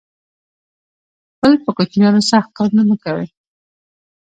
خپل 1.33 1.53
په 1.63 1.69
کوچینیانو 1.77 2.21
سخت 2.31 2.49
کارونه 2.57 2.83
مه 2.89 2.95
کوی 3.03 3.27